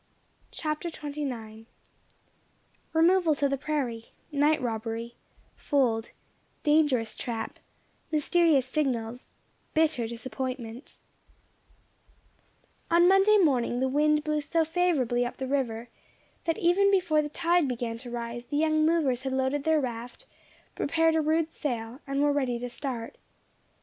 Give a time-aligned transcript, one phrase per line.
[0.49, 1.67] CHAPTER XXIX
[2.91, 5.13] REMOVAL TO THE PRAIRIE NIGHT ROBBERY
[5.55, 6.09] FOLD
[6.63, 7.59] DANGEROUS TRAP
[8.11, 9.29] MYSTERIOUS SIGNALS
[9.75, 10.97] BITTER DISAPPOINTMENT
[12.89, 15.89] On Monday morning, the wind blew so favourably up the river,
[16.45, 20.25] that even before the tide began to rise, the young movers had loaded their raft,
[20.73, 23.19] prepared a rude sail, and were ready to start.